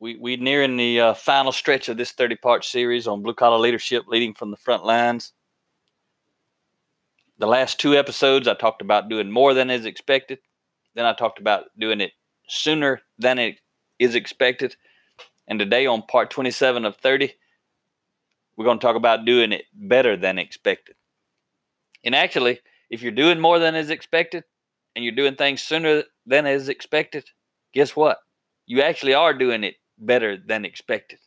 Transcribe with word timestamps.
we 0.00 0.16
we 0.16 0.36
nearing 0.36 0.76
the 0.76 1.00
uh, 1.00 1.14
final 1.14 1.52
stretch 1.52 1.88
of 1.88 1.96
this 1.96 2.12
thirty 2.12 2.36
part 2.36 2.64
series 2.64 3.06
on 3.06 3.22
blue 3.22 3.34
collar 3.34 3.58
leadership, 3.58 4.04
leading 4.06 4.34
from 4.34 4.50
the 4.50 4.56
front 4.56 4.84
lines. 4.84 5.32
The 7.38 7.46
last 7.46 7.78
two 7.78 7.94
episodes, 7.94 8.48
I 8.48 8.54
talked 8.54 8.82
about 8.82 9.08
doing 9.08 9.30
more 9.30 9.54
than 9.54 9.70
is 9.70 9.84
expected. 9.84 10.38
Then 10.94 11.04
I 11.04 11.14
talked 11.14 11.38
about 11.38 11.66
doing 11.78 12.00
it 12.00 12.12
sooner 12.48 13.00
than 13.18 13.38
it 13.38 13.60
is 13.98 14.14
expected. 14.14 14.76
And 15.46 15.58
today, 15.58 15.86
on 15.86 16.02
part 16.02 16.30
twenty 16.30 16.50
seven 16.50 16.84
of 16.84 16.96
thirty, 16.96 17.34
we're 18.56 18.64
going 18.64 18.78
to 18.78 18.86
talk 18.86 18.96
about 18.96 19.24
doing 19.24 19.52
it 19.52 19.64
better 19.72 20.16
than 20.16 20.38
expected. 20.38 20.96
And 22.04 22.14
actually, 22.14 22.60
if 22.90 23.02
you're 23.02 23.12
doing 23.12 23.40
more 23.40 23.58
than 23.58 23.74
is 23.74 23.90
expected, 23.90 24.44
and 24.94 25.04
you're 25.04 25.14
doing 25.14 25.36
things 25.36 25.62
sooner 25.62 26.04
than 26.26 26.46
is 26.46 26.68
expected, 26.68 27.30
guess 27.72 27.94
what? 27.94 28.18
You 28.66 28.82
actually 28.82 29.14
are 29.14 29.32
doing 29.32 29.64
it 29.64 29.76
better 29.98 30.36
than 30.36 30.64
expected. 30.64 31.18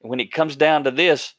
When 0.00 0.20
it 0.20 0.32
comes 0.32 0.56
down 0.56 0.84
to 0.84 0.90
this, 0.90 1.34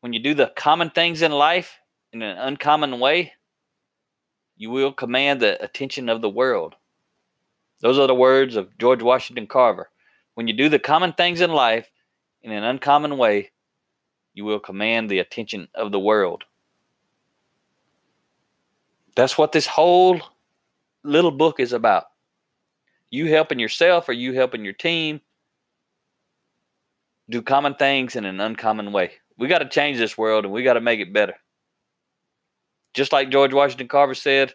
when 0.00 0.12
you 0.12 0.20
do 0.20 0.34
the 0.34 0.52
common 0.56 0.90
things 0.90 1.22
in 1.22 1.32
life 1.32 1.78
in 2.12 2.22
an 2.22 2.38
uncommon 2.38 3.00
way, 3.00 3.32
you 4.56 4.70
will 4.70 4.92
command 4.92 5.40
the 5.40 5.62
attention 5.62 6.08
of 6.08 6.20
the 6.20 6.28
world. 6.28 6.74
Those 7.80 7.98
are 7.98 8.06
the 8.06 8.14
words 8.14 8.56
of 8.56 8.76
George 8.78 9.02
Washington 9.02 9.46
Carver. 9.46 9.90
When 10.34 10.48
you 10.48 10.54
do 10.54 10.68
the 10.68 10.78
common 10.78 11.12
things 11.12 11.40
in 11.40 11.50
life 11.50 11.90
in 12.42 12.50
an 12.50 12.64
uncommon 12.64 13.18
way, 13.18 13.50
you 14.34 14.44
will 14.44 14.60
command 14.60 15.10
the 15.10 15.18
attention 15.18 15.68
of 15.74 15.92
the 15.92 15.98
world. 15.98 16.44
That's 19.16 19.36
what 19.36 19.52
this 19.52 19.66
whole 19.66 20.20
little 21.04 21.30
book 21.30 21.60
is 21.60 21.72
about. 21.72 22.04
You 23.10 23.26
helping 23.26 23.58
yourself 23.58 24.08
or 24.08 24.12
you 24.12 24.34
helping 24.34 24.64
your 24.64 24.74
team 24.74 25.20
do 27.30 27.42
common 27.42 27.74
things 27.74 28.16
in 28.16 28.24
an 28.24 28.40
uncommon 28.40 28.92
way. 28.92 29.12
We 29.38 29.48
got 29.48 29.58
to 29.58 29.68
change 29.68 29.98
this 29.98 30.18
world 30.18 30.44
and 30.44 30.52
we 30.52 30.62
got 30.62 30.74
to 30.74 30.80
make 30.80 31.00
it 31.00 31.12
better. 31.12 31.34
Just 32.94 33.12
like 33.12 33.30
George 33.30 33.54
Washington 33.54 33.88
Carver 33.88 34.14
said, 34.14 34.54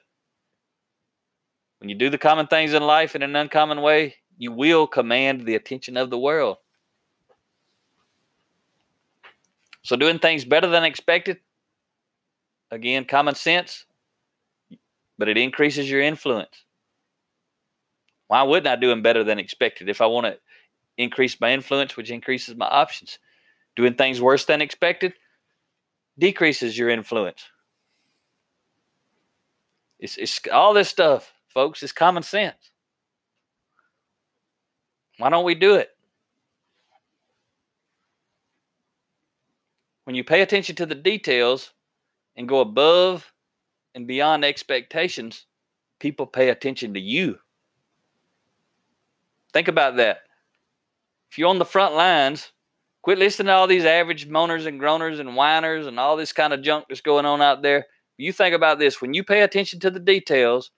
when 1.79 1.89
you 1.89 1.95
do 1.95 2.09
the 2.09 2.17
common 2.17 2.47
things 2.47 2.73
in 2.73 2.83
life 2.83 3.15
in 3.15 3.23
an 3.23 3.35
uncommon 3.35 3.81
way, 3.81 4.15
you 4.37 4.51
will 4.51 4.87
command 4.87 5.45
the 5.45 5.55
attention 5.55 5.97
of 5.97 6.09
the 6.09 6.17
world. 6.17 6.57
So, 9.83 9.97
doing 9.97 10.19
things 10.19 10.45
better 10.45 10.67
than 10.67 10.85
expected, 10.85 11.39
again, 12.71 13.03
common 13.03 13.35
sense, 13.35 13.85
but 15.17 15.29
it 15.29 15.37
increases 15.37 15.89
your 15.89 16.01
influence. 16.01 16.65
Why 18.27 18.43
wouldn't 18.43 18.67
I 18.67 18.75
do 18.75 18.87
them 18.87 19.01
better 19.01 19.23
than 19.23 19.39
expected 19.39 19.89
if 19.89 20.01
I 20.01 20.07
want 20.07 20.25
to 20.25 20.39
increase 20.97 21.39
my 21.39 21.51
influence, 21.51 21.95
which 21.95 22.09
increases 22.09 22.55
my 22.55 22.67
options? 22.67 23.19
Doing 23.75 23.95
things 23.95 24.21
worse 24.21 24.45
than 24.45 24.61
expected 24.61 25.13
decreases 26.17 26.77
your 26.77 26.89
influence. 26.89 27.43
It's, 29.99 30.17
it's 30.17 30.39
all 30.51 30.73
this 30.73 30.89
stuff, 30.89 31.33
folks, 31.47 31.81
is 31.81 31.91
common 31.91 32.23
sense. 32.23 32.71
Why 35.17 35.29
don't 35.29 35.45
we 35.45 35.55
do 35.55 35.75
it? 35.75 35.89
When 40.03 40.15
you 40.15 40.23
pay 40.23 40.41
attention 40.41 40.75
to 40.77 40.85
the 40.85 40.95
details 40.95 41.71
and 42.35 42.47
go 42.47 42.59
above 42.59 43.32
and 43.95 44.07
beyond 44.07 44.43
expectations, 44.43 45.45
people 45.99 46.25
pay 46.25 46.49
attention 46.49 46.93
to 46.93 46.99
you. 46.99 47.37
Think 49.53 49.67
about 49.67 49.97
that. 49.97 50.21
If 51.31 51.37
you're 51.37 51.49
on 51.49 51.59
the 51.59 51.65
front 51.65 51.95
lines, 51.95 52.51
quit 53.03 53.17
listening 53.17 53.47
to 53.47 53.53
all 53.53 53.67
these 53.67 53.85
average 53.85 54.27
moaners 54.27 54.65
and 54.65 54.79
groaners 54.79 55.19
and 55.19 55.35
whiners 55.35 55.87
and 55.87 55.99
all 55.99 56.17
this 56.17 56.33
kind 56.33 56.53
of 56.53 56.61
junk 56.61 56.85
that's 56.89 57.01
going 57.01 57.25
on 57.25 57.41
out 57.41 57.61
there. 57.61 57.85
You 58.17 58.31
think 58.31 58.55
about 58.55 58.79
this 58.79 59.01
when 59.01 59.13
you 59.13 59.23
pay 59.23 59.41
attention 59.41 59.79
to 59.81 59.89
the 59.89 59.99
details 59.99 60.71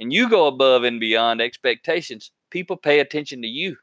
and 0.00 0.12
you 0.12 0.28
go 0.28 0.46
above 0.46 0.84
and 0.84 1.00
beyond 1.00 1.40
expectations, 1.40 2.30
people 2.50 2.76
pay 2.76 3.00
attention 3.00 3.42
to 3.42 3.48
you. 3.48 3.76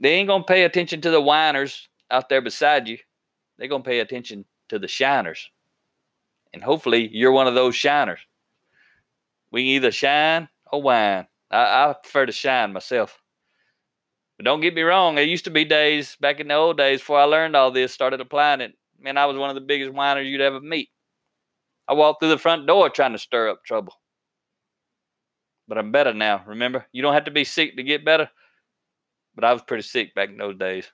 They 0.00 0.14
ain't 0.14 0.28
going 0.28 0.42
to 0.42 0.46
pay 0.46 0.64
attention 0.64 1.00
to 1.02 1.10
the 1.10 1.20
whiners 1.20 1.88
out 2.10 2.28
there 2.28 2.40
beside 2.40 2.88
you. 2.88 2.98
They're 3.58 3.68
going 3.68 3.82
to 3.82 3.88
pay 3.88 4.00
attention 4.00 4.44
to 4.70 4.78
the 4.78 4.88
shiners. 4.88 5.50
And 6.52 6.62
hopefully 6.62 7.08
you're 7.12 7.32
one 7.32 7.46
of 7.46 7.54
those 7.54 7.76
shiners. 7.76 8.20
We 9.52 9.62
either 9.62 9.90
shine 9.90 10.48
or 10.72 10.82
whine. 10.82 11.26
I, 11.50 11.90
I 11.90 11.94
prefer 12.00 12.26
to 12.26 12.32
shine 12.32 12.72
myself. 12.72 13.20
But 14.36 14.44
don't 14.44 14.60
get 14.60 14.74
me 14.74 14.82
wrong, 14.82 15.16
there 15.16 15.24
used 15.24 15.44
to 15.44 15.50
be 15.50 15.64
days 15.64 16.16
back 16.20 16.40
in 16.40 16.48
the 16.48 16.54
old 16.54 16.78
days 16.78 17.00
before 17.00 17.20
I 17.20 17.24
learned 17.24 17.56
all 17.56 17.70
this, 17.70 17.92
started 17.92 18.20
applying 18.20 18.60
it. 18.62 18.72
Man, 18.98 19.18
I 19.18 19.26
was 19.26 19.36
one 19.36 19.50
of 19.50 19.54
the 19.54 19.60
biggest 19.60 19.92
whiners 19.92 20.26
you'd 20.26 20.40
ever 20.40 20.60
meet. 20.60 20.88
I 21.88 21.94
walked 21.94 22.20
through 22.20 22.30
the 22.30 22.38
front 22.38 22.66
door 22.66 22.88
trying 22.88 23.12
to 23.12 23.18
stir 23.18 23.50
up 23.50 23.64
trouble. 23.64 23.94
But 25.68 25.78
I'm 25.78 25.92
better 25.92 26.14
now, 26.14 26.42
remember? 26.46 26.86
You 26.92 27.02
don't 27.02 27.14
have 27.14 27.24
to 27.24 27.30
be 27.30 27.44
sick 27.44 27.76
to 27.76 27.82
get 27.82 28.04
better. 28.04 28.30
But 29.34 29.44
I 29.44 29.52
was 29.52 29.62
pretty 29.62 29.82
sick 29.82 30.14
back 30.14 30.28
in 30.28 30.36
those 30.36 30.56
days. 30.56 30.90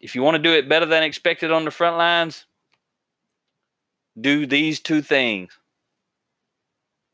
If 0.00 0.14
you 0.14 0.22
want 0.22 0.36
to 0.36 0.42
do 0.42 0.52
it 0.52 0.68
better 0.68 0.86
than 0.86 1.02
expected 1.02 1.50
on 1.50 1.64
the 1.64 1.70
front 1.70 1.96
lines, 1.96 2.46
do 4.20 4.46
these 4.46 4.80
two 4.80 5.02
things. 5.02 5.58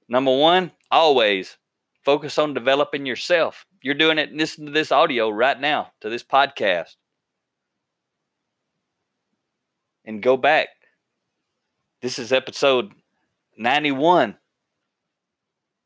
Number 0.08 0.36
one, 0.36 0.72
always 0.90 1.56
focus 2.02 2.38
on 2.38 2.52
developing 2.52 3.06
yourself. 3.06 3.66
You're 3.82 3.94
doing 3.94 4.18
it, 4.18 4.32
listen 4.32 4.66
to 4.66 4.72
this 4.72 4.92
audio 4.92 5.30
right 5.30 5.58
now, 5.58 5.92
to 6.00 6.10
this 6.10 6.22
podcast. 6.22 6.96
And 10.04 10.22
go 10.22 10.36
back. 10.36 10.68
This 12.02 12.18
is 12.18 12.32
episode 12.32 12.92
91. 13.56 14.36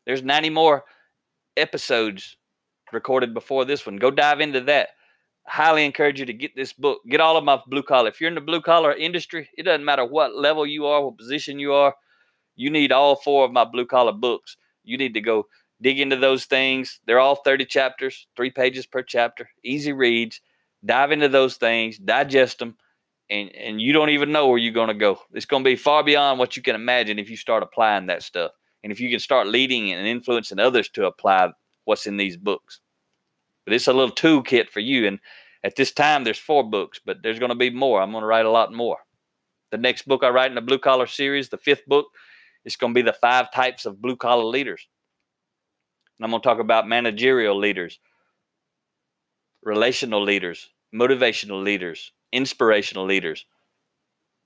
There's 0.05 0.23
90 0.23 0.51
more 0.51 0.85
episodes 1.57 2.37
recorded 2.93 3.35
before 3.35 3.65
this 3.65 3.87
one. 3.87 3.97
Go 3.97 4.11
dive 4.11 4.41
into 4.41 4.61
that 4.63 4.89
highly 5.49 5.85
encourage 5.85 6.21
you 6.21 6.27
to 6.27 6.33
get 6.33 6.55
this 6.55 6.73
book. 6.73 7.01
Get 7.09 7.21
all 7.21 7.37
of 7.37 7.45
my 7.45 7.61
blue 7.67 7.83
collar. 7.83 8.09
If 8.09 8.21
you're 8.21 8.29
in 8.29 8.35
the 8.35 8.41
blue 8.41 8.61
collar 8.61 8.93
industry, 8.93 9.49
it 9.57 9.65
doesn't 9.65 9.85
matter 9.85 10.05
what 10.05 10.37
level 10.37 10.67
you 10.67 10.87
are, 10.87 11.05
what 11.05 11.19
position 11.19 11.59
you 11.59 11.73
are. 11.73 11.95
You 12.57 12.71
need 12.71 12.93
all 12.93 13.17
four 13.17 13.45
of 13.45 13.53
my 13.53 13.65
blue 13.65 13.87
collar 13.87 14.13
books. 14.13 14.57
You 14.85 14.99
need 14.99 15.15
to 15.15 15.21
go 15.21 15.47
dig 15.81 16.01
into 16.01 16.17
those 16.17 16.45
things. 16.45 17.01
They're 17.07 17.21
all 17.21 17.37
30 17.37 17.65
chapters, 17.67 18.27
three 18.37 18.51
pages 18.51 18.87
per 18.87 19.03
chapter, 19.03 19.49
easy 19.65 19.93
reads. 19.93 20.41
Dive 20.85 21.11
into 21.11 21.29
those 21.29 21.57
things, 21.57 21.99
digest 21.99 22.61
them, 22.61 22.77
and, 23.31 23.55
and 23.55 23.81
you 23.81 23.93
don't 23.93 24.11
even 24.11 24.31
know 24.31 24.47
where 24.47 24.59
you're 24.59 24.73
going 24.73 24.89
to 24.89 24.95
go. 24.95 25.19
It's 25.33 25.47
going 25.47 25.65
to 25.65 25.69
be 25.71 25.77
far 25.77 26.05
beyond 26.05 26.39
what 26.39 26.57
you 26.57 26.63
can 26.63 26.75
imagine 26.75 27.19
if 27.19 27.29
you 27.29 27.37
start 27.37 27.63
applying 27.63 28.07
that 28.07 28.23
stuff. 28.23 28.53
And 28.85 28.93
if 28.93 29.01
you 29.01 29.11
can 29.11 29.19
start 29.19 29.49
leading 29.49 29.93
and 29.93 30.07
influencing 30.07 30.61
others 30.61 30.89
to 30.91 31.07
apply 31.07 31.51
what's 31.85 32.07
in 32.07 32.17
these 32.17 32.37
books. 32.37 32.81
But 33.69 33.75
it's 33.75 33.87
a 33.87 33.93
little 33.93 34.15
toolkit 34.15 34.71
for 34.71 34.81
you. 34.81 35.07
And 35.07 35.19
at 35.63 35.77
this 35.77 35.93
time, 35.93 36.25
there's 36.25 36.39
four 36.39 36.65
books, 36.65 36.99
but 37.05 37.19
there's 37.23 37.39
going 37.39 37.51
to 37.51 37.55
be 37.55 37.69
more. 37.69 38.01
I'm 38.01 38.13
going 38.13 38.23
to 38.23 38.27
write 38.27 38.47
a 38.47 38.51
lot 38.51 38.73
more. 38.73 38.97
The 39.71 39.77
next 39.77 40.09
book 40.09 40.25
I 40.25 40.31
write 40.31 40.51
in 40.51 40.55
the 40.55 40.63
blue 40.63 40.79
collar 40.79 41.07
series, 41.07 41.51
the 41.51 41.59
fifth 41.59 41.85
book, 41.87 42.07
is 42.65 42.77
going 42.77 42.95
to 42.95 42.99
be 42.99 43.05
the 43.05 43.13
five 43.13 43.53
types 43.53 43.85
of 43.85 44.01
blue 44.01 44.17
collar 44.17 44.47
leaders. 44.47 44.89
And 46.19 46.25
I'm 46.25 46.31
going 46.31 46.41
to 46.41 46.49
talk 46.49 46.61
about 46.61 46.89
managerial 46.89 47.59
leaders, 47.59 47.99
relational 49.63 50.23
leaders, 50.23 50.71
motivational 50.95 51.63
leaders, 51.63 52.13
inspirational 52.33 53.05
leaders, 53.05 53.45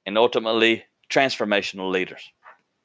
and 0.04 0.18
ultimately 0.18 0.82
transformational 1.08 1.92
leaders. 1.92 2.28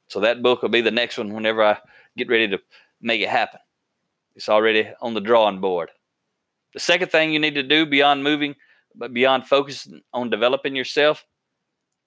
So 0.06 0.20
that 0.20 0.40
book 0.40 0.62
will 0.62 0.68
be 0.68 0.82
the 0.82 0.92
next 0.92 1.18
one 1.18 1.34
whenever 1.34 1.64
I 1.64 1.78
get 2.16 2.28
ready 2.28 2.46
to 2.46 2.60
make 3.00 3.22
it 3.22 3.28
happen. 3.28 3.58
It's 4.36 4.48
already 4.48 4.88
on 5.00 5.14
the 5.14 5.20
drawing 5.20 5.60
board. 5.60 5.90
The 6.74 6.80
second 6.80 7.10
thing 7.10 7.32
you 7.32 7.38
need 7.38 7.54
to 7.54 7.62
do 7.62 7.86
beyond 7.86 8.22
moving, 8.22 8.56
but 8.94 9.12
beyond 9.12 9.46
focusing 9.46 10.02
on 10.12 10.30
developing 10.30 10.76
yourself, 10.76 11.24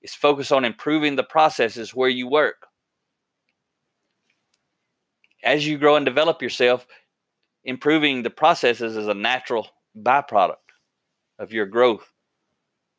is 0.02 0.14
focus 0.14 0.52
on 0.52 0.66
improving 0.66 1.16
the 1.16 1.24
processes 1.24 1.96
where 1.96 2.10
you 2.10 2.28
work. 2.28 2.68
As 5.44 5.66
you 5.66 5.78
grow 5.78 5.96
and 5.96 6.06
develop 6.06 6.42
yourself, 6.42 6.86
improving 7.64 8.24
the 8.24 8.30
processes 8.30 8.96
is 8.96 9.08
a 9.08 9.14
natural 9.14 9.68
byproduct 10.00 10.56
of 11.40 11.52
your 11.52 11.66
growth 11.66 12.12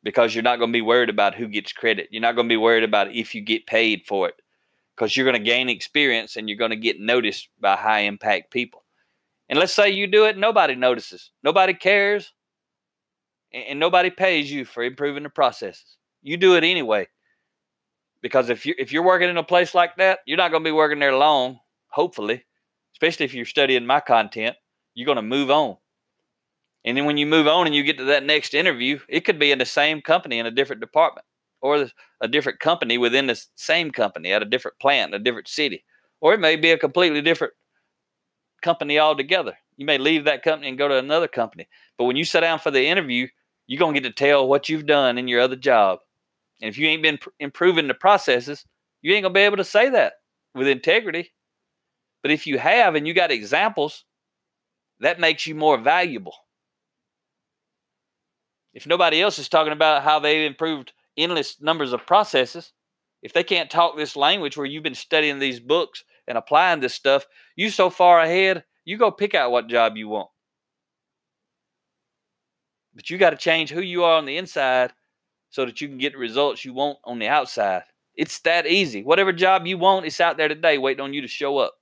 because 0.03 0.35
you're 0.35 0.43
not 0.43 0.59
going 0.59 0.69
to 0.69 0.77
be 0.77 0.81
worried 0.81 1.09
about 1.09 1.35
who 1.35 1.47
gets 1.47 1.71
credit. 1.71 2.09
You're 2.11 2.21
not 2.21 2.35
going 2.35 2.47
to 2.47 2.53
be 2.53 2.57
worried 2.57 2.83
about 2.83 3.13
if 3.13 3.33
you 3.33 3.41
get 3.41 3.65
paid 3.65 4.03
for 4.05 4.27
it 4.27 4.35
because 4.95 5.15
you're 5.15 5.25
going 5.25 5.41
to 5.41 5.49
gain 5.49 5.69
experience 5.69 6.35
and 6.35 6.47
you're 6.47 6.57
going 6.57 6.71
to 6.71 6.77
get 6.77 6.99
noticed 6.99 7.47
by 7.59 7.75
high 7.75 8.01
impact 8.01 8.51
people. 8.51 8.82
And 9.49 9.59
let's 9.59 9.73
say 9.73 9.89
you 9.89 10.07
do 10.07 10.25
it, 10.25 10.37
nobody 10.37 10.75
notices, 10.75 11.31
nobody 11.43 11.73
cares, 11.73 12.33
and 13.53 13.79
nobody 13.79 14.09
pays 14.09 14.51
you 14.51 14.65
for 14.65 14.83
improving 14.83 15.23
the 15.23 15.29
processes. 15.29 15.97
You 16.21 16.37
do 16.37 16.55
it 16.55 16.63
anyway. 16.63 17.07
Because 18.21 18.49
if 18.49 18.65
you 18.65 18.73
if 18.77 18.91
you're 18.91 19.03
working 19.03 19.29
in 19.29 19.37
a 19.37 19.43
place 19.43 19.75
like 19.75 19.97
that, 19.97 20.19
you're 20.25 20.37
not 20.37 20.51
going 20.51 20.63
to 20.63 20.67
be 20.67 20.71
working 20.71 20.99
there 20.99 21.15
long, 21.15 21.59
hopefully. 21.89 22.45
Especially 22.93 23.25
if 23.25 23.33
you're 23.33 23.45
studying 23.45 23.85
my 23.85 23.99
content, 23.99 24.55
you're 24.93 25.05
going 25.05 25.17
to 25.17 25.21
move 25.21 25.51
on. 25.51 25.77
And 26.85 26.97
then 26.97 27.05
when 27.05 27.17
you 27.17 27.25
move 27.25 27.47
on 27.47 27.65
and 27.65 27.75
you 27.75 27.83
get 27.83 27.97
to 27.97 28.05
that 28.05 28.25
next 28.25 28.53
interview, 28.53 28.99
it 29.09 29.21
could 29.21 29.39
be 29.39 29.51
in 29.51 29.59
the 29.59 29.65
same 29.65 30.01
company 30.01 30.39
in 30.39 30.45
a 30.45 30.51
different 30.51 30.81
department 30.81 31.25
or 31.61 31.87
a 32.21 32.27
different 32.27 32.59
company 32.59 32.97
within 32.97 33.27
the 33.27 33.41
same 33.55 33.91
company 33.91 34.33
at 34.33 34.41
a 34.41 34.45
different 34.45 34.79
plant, 34.79 35.15
a 35.15 35.19
different 35.19 35.47
city. 35.47 35.83
Or 36.19 36.33
it 36.33 36.39
may 36.39 36.55
be 36.55 36.71
a 36.71 36.77
completely 36.77 37.21
different 37.21 37.53
company 38.63 38.97
altogether. 38.97 39.57
You 39.77 39.85
may 39.85 39.97
leave 39.97 40.25
that 40.25 40.43
company 40.43 40.69
and 40.69 40.77
go 40.77 40.87
to 40.87 40.97
another 40.97 41.27
company. 41.27 41.67
But 41.97 42.05
when 42.05 42.15
you 42.15 42.25
sit 42.25 42.41
down 42.41 42.59
for 42.59 42.71
the 42.71 42.85
interview, 42.85 43.27
you're 43.67 43.79
going 43.79 43.93
to 43.93 44.01
get 44.01 44.07
to 44.07 44.13
tell 44.13 44.47
what 44.47 44.69
you've 44.69 44.85
done 44.85 45.17
in 45.17 45.27
your 45.27 45.41
other 45.41 45.55
job. 45.55 45.99
And 46.61 46.69
if 46.69 46.77
you 46.77 46.87
ain't 46.87 47.03
been 47.03 47.17
pr- 47.17 47.29
improving 47.39 47.87
the 47.87 47.93
processes, 47.93 48.65
you 49.01 49.13
ain't 49.13 49.23
going 49.23 49.33
to 49.33 49.37
be 49.37 49.43
able 49.43 49.57
to 49.57 49.63
say 49.63 49.89
that 49.89 50.13
with 50.55 50.67
integrity. 50.67 51.31
But 52.21 52.31
if 52.31 52.47
you 52.47 52.57
have 52.57 52.95
and 52.95 53.07
you 53.07 53.13
got 53.13 53.31
examples, 53.31 54.05
that 54.99 55.19
makes 55.19 55.45
you 55.45 55.55
more 55.55 55.77
valuable. 55.77 56.35
If 58.73 58.87
nobody 58.87 59.21
else 59.21 59.37
is 59.37 59.49
talking 59.49 59.73
about 59.73 60.03
how 60.03 60.19
they've 60.19 60.47
improved 60.47 60.93
endless 61.17 61.61
numbers 61.61 61.93
of 61.93 62.07
processes, 62.07 62.71
if 63.21 63.33
they 63.33 63.43
can't 63.43 63.69
talk 63.69 63.95
this 63.95 64.15
language 64.15 64.57
where 64.57 64.65
you've 64.65 64.83
been 64.83 64.95
studying 64.95 65.39
these 65.39 65.59
books 65.59 66.03
and 66.27 66.37
applying 66.37 66.79
this 66.79 66.93
stuff, 66.93 67.25
you 67.55 67.69
so 67.69 67.89
far 67.89 68.19
ahead, 68.19 68.63
you 68.85 68.97
go 68.97 69.11
pick 69.11 69.35
out 69.35 69.51
what 69.51 69.67
job 69.67 69.97
you 69.97 70.07
want. 70.07 70.29
But 72.95 73.09
you 73.09 73.17
got 73.17 73.31
to 73.31 73.37
change 73.37 73.71
who 73.71 73.81
you 73.81 74.03
are 74.03 74.17
on 74.17 74.25
the 74.25 74.37
inside 74.37 74.93
so 75.49 75.65
that 75.65 75.81
you 75.81 75.87
can 75.87 75.97
get 75.97 76.13
the 76.13 76.19
results 76.19 76.63
you 76.63 76.73
want 76.73 76.99
on 77.03 77.19
the 77.19 77.27
outside. 77.27 77.83
It's 78.15 78.39
that 78.41 78.67
easy. 78.67 79.03
Whatever 79.03 79.33
job 79.33 79.65
you 79.65 79.77
want, 79.77 80.05
it's 80.05 80.21
out 80.21 80.37
there 80.37 80.47
today 80.47 80.77
waiting 80.77 81.03
on 81.03 81.13
you 81.13 81.21
to 81.21 81.27
show 81.27 81.57
up. 81.57 81.73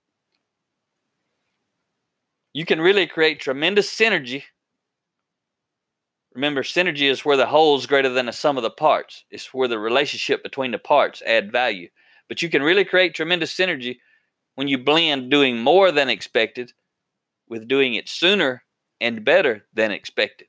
You 2.54 2.66
can 2.66 2.82
really 2.82 3.08
create 3.08 3.40
tremendous 3.40 3.94
synergy 3.94 4.44
Remember, 6.34 6.64
synergy 6.64 7.10
is 7.10 7.26
where 7.26 7.36
the 7.36 7.46
whole 7.46 7.78
is 7.78 7.86
greater 7.86 8.10
than 8.10 8.28
the 8.28 8.32
sum 8.32 8.56
of 8.56 8.64
the 8.64 8.70
parts. 8.70 9.26
It's 9.32 9.54
where 9.54 9.68
the 9.68 9.80
relationship 9.80 10.44
between 10.44 10.72
the 10.72 10.80
parts 10.80 11.22
add 11.26 11.52
value. 11.52 11.90
But 12.30 12.42
you 12.42 12.50
can 12.50 12.64
really 12.64 12.86
create 12.86 13.14
tremendous 13.14 13.54
synergy 13.54 13.98
when 14.56 14.68
you 14.68 14.78
blend 14.78 15.32
doing 15.32 15.58
more 15.58 15.92
than 15.92 16.10
expected 16.10 16.74
with 17.48 17.68
doing 17.68 17.96
it 17.96 18.08
sooner 18.08 18.64
and 19.00 19.26
better 19.26 19.66
than 19.74 19.92
expected. 19.92 20.48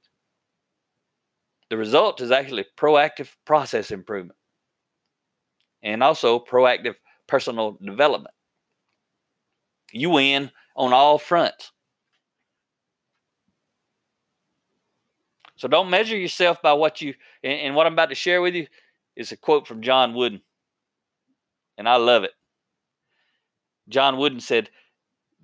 The 1.71 1.77
result 1.77 2.21
is 2.21 2.31
actually 2.31 2.67
proactive 2.77 3.31
process 3.47 3.91
improvement 3.91 4.39
and 5.83 6.03
also 6.03 6.39
proactive 6.39 6.95
personal 7.27 7.79
development. 7.85 8.35
You 9.93 10.11
win 10.11 10.51
on 10.77 10.93
all 10.93 11.19
fronts. 11.19 11.73
So 15.57 15.69
don't 15.69 15.91
measure 15.91 16.17
yourself 16.17 16.61
by 16.61 16.73
what 16.73 17.01
you, 17.01 17.15
and, 17.43 17.75
what 17.75 17.87
I'm 17.87 17.93
about 17.93 18.09
to 18.09 18.15
share 18.15 18.43
with 18.43 18.55
you 18.55 18.67
is 19.17 19.33
a 19.33 19.37
quote 19.37 19.67
from 19.67 19.81
John 19.81 20.13
Wooden. 20.15 20.43
And 21.79 21.89
I 21.89 21.97
love 21.97 22.25
it. 22.25 22.33
John 23.89 24.17
Wooden 24.17 24.41
said, 24.41 24.71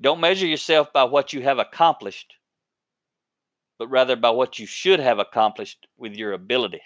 Don't 0.00 0.20
measure 0.20 0.46
yourself 0.46 0.92
by 0.92 1.04
what 1.04 1.32
you 1.32 1.42
have 1.42 1.58
accomplished, 1.58 2.34
but 3.78 3.88
rather 3.88 4.16
by 4.16 4.30
what 4.30 4.58
you 4.58 4.66
should 4.66 5.00
have 5.00 5.18
accomplished 5.18 5.86
with 5.96 6.14
your 6.14 6.32
ability. 6.32 6.80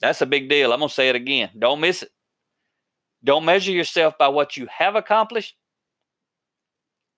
That's 0.00 0.22
a 0.22 0.26
big 0.26 0.48
deal. 0.48 0.72
I'm 0.72 0.78
going 0.78 0.88
to 0.88 0.94
say 0.94 1.08
it 1.08 1.16
again. 1.16 1.50
Don't 1.58 1.80
miss 1.80 2.02
it. 2.02 2.10
Don't 3.24 3.44
measure 3.44 3.72
yourself 3.72 4.16
by 4.16 4.28
what 4.28 4.56
you 4.56 4.68
have 4.70 4.94
accomplished, 4.94 5.56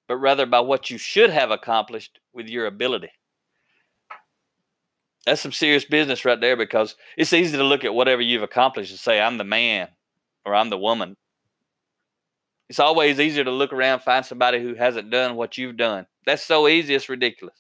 but 0.08 0.16
rather 0.16 0.46
by 0.46 0.60
what 0.60 0.90
you 0.90 0.96
should 0.96 1.30
have 1.30 1.50
accomplished 1.50 2.18
with 2.32 2.48
your 2.48 2.66
ability. 2.66 3.10
That's 5.26 5.42
some 5.42 5.52
serious 5.52 5.84
business 5.84 6.24
right 6.24 6.40
there 6.40 6.56
because 6.56 6.96
it's 7.16 7.32
easy 7.34 7.56
to 7.58 7.64
look 7.64 7.84
at 7.84 7.94
whatever 7.94 8.22
you've 8.22 8.42
accomplished 8.42 8.90
and 8.90 8.98
say, 8.98 9.20
I'm 9.20 9.36
the 9.36 9.44
man 9.44 9.88
or 10.46 10.54
I'm 10.54 10.70
the 10.70 10.78
woman. 10.78 11.16
It's 12.70 12.78
always 12.78 13.18
easier 13.18 13.42
to 13.42 13.50
look 13.50 13.72
around, 13.72 14.00
find 14.00 14.24
somebody 14.24 14.62
who 14.62 14.74
hasn't 14.74 15.10
done 15.10 15.34
what 15.34 15.58
you've 15.58 15.76
done. 15.76 16.06
That's 16.24 16.44
so 16.44 16.68
easy, 16.68 16.94
it's 16.94 17.08
ridiculous. 17.08 17.56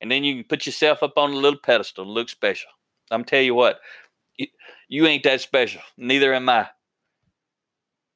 And 0.00 0.08
then 0.08 0.22
you 0.22 0.36
can 0.36 0.44
put 0.44 0.66
yourself 0.66 1.02
up 1.02 1.14
on 1.16 1.32
a 1.32 1.36
little 1.36 1.58
pedestal 1.58 2.06
look 2.06 2.28
special. 2.28 2.70
I'm 3.10 3.24
tell 3.24 3.40
you 3.40 3.56
what, 3.56 3.80
you, 4.38 4.46
you 4.88 5.06
ain't 5.06 5.24
that 5.24 5.40
special. 5.40 5.82
Neither 5.98 6.32
am 6.32 6.48
I. 6.48 6.68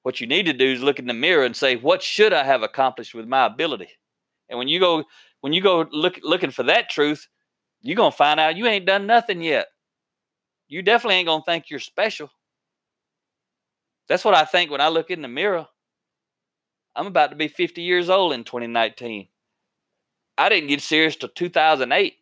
What 0.05 0.21
you 0.21 0.29
need 0.29 0.47
to 0.47 0.53
do 0.53 0.67
is 0.73 0.85
look 0.85 1.01
in 1.01 1.09
the 1.09 1.15
mirror 1.15 1.45
and 1.45 1.57
say, 1.57 1.75
what 1.75 2.01
should 2.01 2.33
I 2.33 2.45
have 2.45 2.63
accomplished 2.63 3.13
with 3.13 3.27
my 3.27 3.47
ability? 3.47 3.89
And 4.49 4.57
when 4.57 4.69
you 4.69 4.79
go 4.79 5.03
when 5.41 5.53
you 5.53 5.63
go 5.63 5.85
look 5.91 6.21
looking 6.23 6.53
for 6.53 6.63
that 6.63 6.91
truth, 6.91 7.27
you're 7.83 7.97
going 7.97 8.13
to 8.13 8.17
find 8.17 8.39
out 8.39 8.57
you 8.57 8.69
ain't 8.69 8.87
done 8.87 9.09
nothing 9.09 9.43
yet. 9.43 9.67
You 10.69 10.81
definitely 10.81 11.17
ain't 11.17 11.27
going 11.27 11.41
to 11.41 11.45
think 11.45 11.71
you're 11.71 11.81
special. 11.81 12.31
That's 14.09 14.25
what 14.25 14.35
I 14.35 14.45
think 14.45 14.71
when 14.71 14.81
I 14.81 14.89
look 14.89 15.11
in 15.11 15.21
the 15.21 15.29
mirror. 15.29 15.67
I'm 16.97 17.07
about 17.07 17.31
to 17.31 17.37
be 17.37 17.49
50 17.49 17.83
years 17.83 18.09
old 18.09 18.33
in 18.33 18.45
2019. 18.45 19.29
I 20.37 20.49
didn't 20.49 20.69
get 20.69 20.81
serious 20.81 21.17
till 21.17 21.29
2008. 21.29 22.15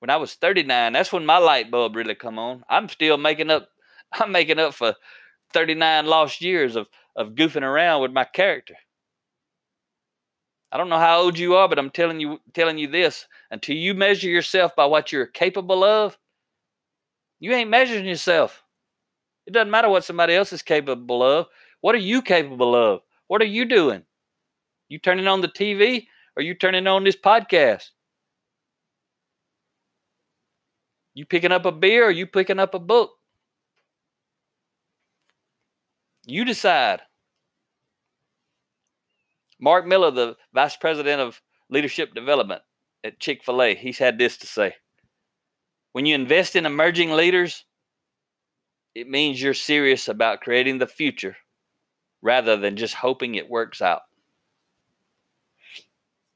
When 0.00 0.10
I 0.10 0.16
was 0.16 0.34
39, 0.34 0.92
that's 0.92 1.12
when 1.12 1.24
my 1.24 1.38
light 1.38 1.70
bulb 1.70 1.96
really 1.96 2.14
come 2.14 2.38
on. 2.38 2.64
I'm 2.68 2.88
still 2.88 3.16
making 3.16 3.50
up 3.50 3.68
I'm 4.12 4.32
making 4.32 4.58
up 4.58 4.74
for 4.74 4.94
39 5.52 6.06
lost 6.06 6.40
years 6.40 6.76
of 6.76 6.88
of 7.16 7.30
goofing 7.30 7.62
around 7.62 8.02
with 8.02 8.12
my 8.12 8.24
character. 8.24 8.74
I 10.70 10.76
don't 10.76 10.88
know 10.88 10.98
how 10.98 11.20
old 11.20 11.38
you 11.38 11.54
are, 11.54 11.68
but 11.68 11.78
I'm 11.78 11.90
telling 11.90 12.20
you 12.20 12.40
telling 12.52 12.78
you 12.78 12.88
this, 12.88 13.26
until 13.50 13.76
you 13.76 13.94
measure 13.94 14.28
yourself 14.28 14.74
by 14.74 14.86
what 14.86 15.12
you're 15.12 15.26
capable 15.26 15.84
of, 15.84 16.18
you 17.38 17.52
ain't 17.52 17.70
measuring 17.70 18.06
yourself. 18.06 18.62
It 19.46 19.52
doesn't 19.52 19.70
matter 19.70 19.88
what 19.88 20.04
somebody 20.04 20.34
else 20.34 20.52
is 20.52 20.62
capable 20.62 21.22
of. 21.22 21.46
What 21.84 21.94
are 21.94 21.98
you 21.98 22.22
capable 22.22 22.74
of? 22.74 23.02
What 23.26 23.42
are 23.42 23.44
you 23.44 23.66
doing? 23.66 24.04
You 24.88 24.98
turning 24.98 25.26
on 25.26 25.42
the 25.42 25.48
TV 25.48 26.06
or 26.34 26.42
you 26.42 26.54
turning 26.54 26.86
on 26.86 27.04
this 27.04 27.14
podcast? 27.14 27.90
You 31.12 31.26
picking 31.26 31.52
up 31.52 31.66
a 31.66 31.72
beer 31.72 32.06
or 32.06 32.10
you 32.10 32.26
picking 32.26 32.58
up 32.58 32.72
a 32.72 32.78
book? 32.78 33.10
You 36.24 36.46
decide. 36.46 37.02
Mark 39.60 39.86
Miller, 39.86 40.10
the 40.10 40.36
vice 40.54 40.76
president 40.76 41.20
of 41.20 41.42
leadership 41.68 42.14
development 42.14 42.62
at 43.04 43.20
Chick 43.20 43.44
fil 43.44 43.60
A, 43.60 43.74
he's 43.74 43.98
had 43.98 44.16
this 44.16 44.38
to 44.38 44.46
say 44.46 44.74
When 45.92 46.06
you 46.06 46.14
invest 46.14 46.56
in 46.56 46.64
emerging 46.64 47.10
leaders, 47.10 47.66
it 48.94 49.06
means 49.06 49.42
you're 49.42 49.52
serious 49.52 50.08
about 50.08 50.40
creating 50.40 50.78
the 50.78 50.86
future 50.86 51.36
rather 52.24 52.56
than 52.56 52.76
just 52.76 52.94
hoping 52.94 53.34
it 53.34 53.50
works 53.50 53.82
out. 53.82 54.00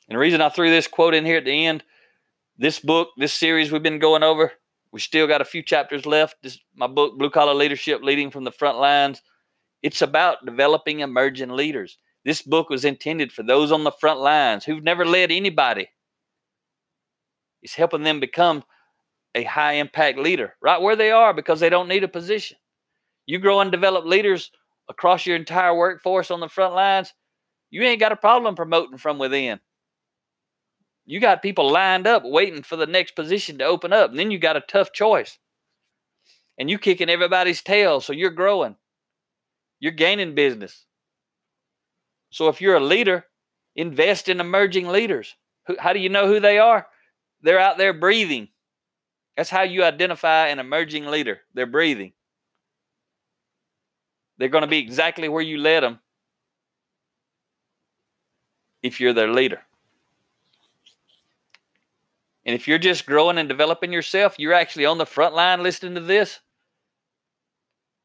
And 0.07 0.15
the 0.15 0.21
reason 0.21 0.43
I 0.43 0.51
threw 0.51 0.71
this 0.71 0.87
quote 0.87 1.15
in 1.15 1.25
here 1.25 1.39
at 1.39 1.47
the 1.47 1.67
end, 1.67 1.83
this 2.59 2.79
book, 2.79 3.09
this 3.17 3.33
series 3.33 3.73
we've 3.73 3.83
been 3.83 3.99
going 3.99 4.23
over, 4.23 4.53
we 4.93 5.01
still 5.01 5.27
got 5.27 5.41
a 5.41 5.47
few 5.47 5.63
chapters 5.63 6.05
left. 6.07 6.37
This 6.43 6.59
my 6.77 6.87
book, 6.87 7.19
Blue 7.19 7.31
Collar 7.31 7.55
Leadership 7.55 8.03
Leading 8.03 8.31
from 8.31 8.45
the 8.45 8.53
Front 8.53 8.79
Lines. 8.79 9.23
It's 9.83 10.03
about 10.03 10.45
developing 10.45 11.01
emerging 11.01 11.51
leaders. 11.51 11.97
This 12.25 12.43
book 12.43 12.69
was 12.69 12.85
intended 12.85 13.33
for 13.33 13.43
those 13.43 13.73
on 13.73 13.85
the 13.85 13.93
front 13.93 14.21
lines 14.21 14.65
who've 14.65 14.85
never 14.85 15.07
led 15.07 15.31
anybody. 15.31 15.89
It's 17.63 17.75
helping 17.75 18.03
them 18.03 18.21
become 18.21 18.63
a 19.35 19.45
high 19.45 19.75
impact 19.75 20.19
leader 20.19 20.55
right 20.61 20.81
where 20.81 20.97
they 20.97 21.11
are 21.13 21.33
because 21.33 21.61
they 21.61 21.71
don't 21.71 21.89
need 21.89 22.05
a 22.05 22.09
position. 22.09 22.59
You 23.25 23.39
grow 23.39 23.61
and 23.61 23.71
develop 23.71 24.05
leaders 24.05 24.51
across 24.91 25.27
your 25.27 25.37
entire 25.37 25.77
workforce 25.77 26.31
on 26.31 26.41
the 26.41 26.49
front 26.49 26.75
lines, 26.75 27.15
you 27.71 27.83
ain't 27.83 28.01
got 28.01 28.13
a 28.13 28.17
problem 28.17 28.55
promoting 28.57 28.99
from 28.99 29.19
within. 29.19 29.61
You 31.07 31.21
got 31.21 31.43
people 31.43 31.71
lined 31.71 32.07
up 32.07 32.23
waiting 32.25 32.63
for 32.63 32.77
the 32.77 32.87
next 32.87 33.17
position 33.17 33.59
to 33.59 33.65
open 33.65 33.93
up, 33.93 34.11
and 34.11 34.19
then 34.19 34.31
you 34.31 34.39
got 34.39 34.57
a 34.57 34.61
tough 34.63 34.93
choice. 34.93 35.39
and 36.59 36.71
you 36.71 36.79
kicking 36.79 37.11
everybody's 37.11 37.63
tail. 37.63 38.01
So 38.01 38.13
you're 38.13 38.31
growing. 38.31 38.77
You're 39.81 39.93
gaining 39.93 40.35
business. 40.35 40.87
So 42.31 42.49
if 42.49 42.61
you're 42.61 42.77
a 42.77 42.81
leader, 42.81 43.27
invest 43.77 44.29
in 44.29 44.41
emerging 44.41 44.89
leaders. 44.89 45.37
How 45.79 45.93
do 45.93 46.01
you 46.01 46.09
know 46.09 46.27
who 46.27 46.41
they 46.41 46.59
are? 46.59 46.87
They're 47.43 47.61
out 47.61 47.79
there 47.79 47.93
breathing. 47.95 48.49
That's 49.37 49.51
how 49.51 49.63
you 49.63 49.85
identify 49.85 50.49
an 50.49 50.59
emerging 50.59 51.07
leader. 51.07 51.41
They're 51.55 51.67
breathing. 51.67 52.13
They're 54.39 54.49
going 54.49 54.63
to 54.63 54.69
be 54.69 54.79
exactly 54.79 55.29
where 55.29 55.43
you 55.43 55.59
led 55.59 55.83
them 55.83 55.99
if 58.83 59.01
you're 59.01 59.13
their 59.13 59.31
leader. 59.33 59.61
And 62.47 62.55
if 62.55 62.67
you're 62.67 62.79
just 62.79 63.05
growing 63.05 63.37
and 63.37 63.49
developing 63.49 63.93
yourself, 63.93 64.37
you're 64.39 64.55
actually 64.55 64.87
on 64.87 64.97
the 64.97 65.05
front 65.05 65.35
line 65.35 65.63
listening 65.63 65.97
to 65.97 66.01
this. 66.01 66.41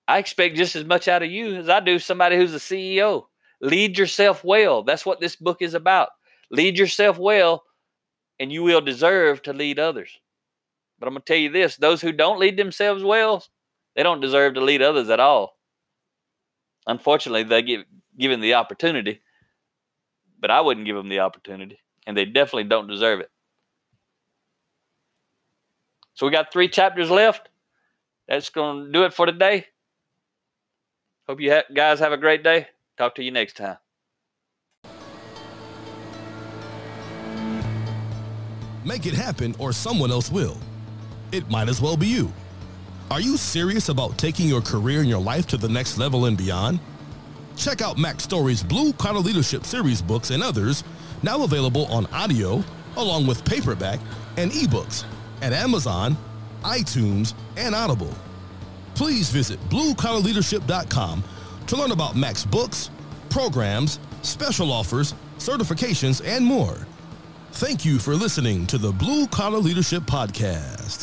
I 0.08 0.18
expect 0.18 0.58
just 0.58 0.76
as 0.76 0.84
much 0.84 1.08
out 1.08 1.24
of 1.24 1.32
you 1.32 1.56
as 1.56 1.70
I 1.70 1.80
do 1.80 1.98
somebody 1.98 2.36
who's 2.36 2.54
a 2.54 2.58
CEO. 2.58 3.28
Lead 3.62 3.98
yourself 3.98 4.44
well. 4.44 4.84
That's 4.84 5.06
what 5.06 5.22
this 5.22 5.38
book 5.38 5.62
is 5.62 5.74
about. 5.74 6.10
Lead 6.52 6.78
yourself 6.78 7.18
well, 7.18 7.64
and 8.38 8.52
you 8.52 8.64
will 8.64 8.82
deserve 8.82 9.42
to 9.44 9.54
lead 9.54 9.80
others. 9.80 10.20
But 11.00 11.08
I'm 11.08 11.14
going 11.14 11.22
to 11.22 11.26
tell 11.26 11.38
you 11.38 11.50
this 11.50 11.78
those 11.78 12.02
who 12.02 12.12
don't 12.12 12.40
lead 12.40 12.58
themselves 12.58 13.04
well, 13.04 13.46
they 13.96 14.04
don't 14.04 14.20
deserve 14.20 14.56
to 14.56 14.62
lead 14.62 14.82
others 14.82 15.10
at 15.10 15.22
all. 15.22 15.58
Unfortunately, 16.86 17.44
they 17.44 17.62
get 17.62 17.86
given 18.18 18.42
the 18.42 18.56
opportunity, 18.56 19.22
but 20.40 20.52
I 20.52 20.62
wouldn't 20.62 20.86
give 20.86 20.96
them 20.96 21.10
the 21.10 21.20
opportunity, 21.20 21.80
and 22.06 22.18
they 22.18 22.26
definitely 22.26 22.66
don't 22.66 22.88
deserve 22.88 23.22
it. 23.22 23.32
So 26.14 26.26
we 26.26 26.32
got 26.32 26.52
three 26.52 26.68
chapters 26.68 27.10
left. 27.10 27.50
That's 28.28 28.50
going 28.50 28.86
to 28.86 28.92
do 28.92 29.04
it 29.06 29.14
for 29.14 29.26
today. 29.26 29.68
Hope 31.28 31.40
you 31.40 31.52
ha- 31.52 31.64
guys 31.74 32.00
have 32.00 32.12
a 32.12 32.18
great 32.18 32.44
day. 32.44 32.68
Talk 32.98 33.16
to 33.16 33.24
you 33.24 33.32
next 33.32 33.58
time. 33.58 33.78
Make 38.86 39.06
it 39.06 39.14
happen, 39.14 39.56
or 39.60 39.72
someone 39.72 40.12
else 40.12 40.30
will. 40.30 40.58
It 41.32 41.50
might 41.50 41.70
as 41.70 41.82
well 41.82 41.96
be 41.96 42.08
you. 42.08 42.32
Are 43.14 43.22
you 43.22 43.38
serious 43.38 43.90
about 43.90 44.18
taking 44.18 44.48
your 44.48 44.62
career 44.62 45.02
and 45.02 45.08
your 45.08 45.22
life 45.22 45.46
to 45.50 45.58
the 45.58 45.70
next 45.70 46.00
level 46.00 46.26
and 46.26 46.36
beyond? 46.36 46.80
Check 47.56 47.80
out 47.80 48.00
Mack 48.00 48.20
Story's 48.20 48.64
Blue 48.64 48.92
Collar 48.94 49.20
Leadership 49.20 49.68
Series 49.68 50.02
books 50.02 50.32
and 50.32 50.42
others, 50.42 50.84
now 51.22 51.44
available 51.44 51.86
on 51.92 52.08
audio, 52.08 52.64
along 52.98 53.28
with 53.28 53.46
paperback 53.46 54.00
and 54.38 54.52
ebooks 54.52 55.04
at 55.44 55.54
Amazon, 55.54 56.18
iTunes, 56.64 57.36
and 57.56 57.76
Audible. 57.76 58.16
Please 58.96 59.30
visit 59.30 59.60
bluecollarleadership.com 59.70 61.24
to 61.68 61.76
learn 61.76 61.92
about 61.92 62.16
Mack's 62.16 62.46
books, 62.46 62.90
programs, 63.30 64.00
special 64.24 64.72
offers, 64.72 65.14
certifications, 65.38 66.20
and 66.26 66.44
more. 66.44 66.88
Thank 67.52 67.86
you 67.86 68.00
for 68.00 68.16
listening 68.16 68.66
to 68.66 68.80
the 68.80 68.92
Blue 68.92 69.28
Collar 69.28 69.60
Leadership 69.60 70.02
Podcast. 70.02 71.03